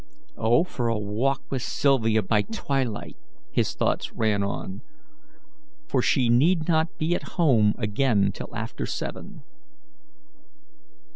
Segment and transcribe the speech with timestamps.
[0.35, 3.15] "Oh, for a walk with Sylvia by twilight!"
[3.51, 4.81] his thoughts ran on,
[5.87, 9.43] "for she need not be at home again till after seven."